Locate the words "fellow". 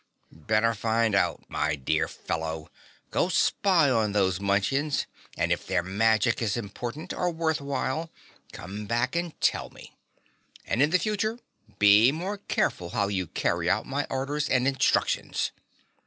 2.07-2.71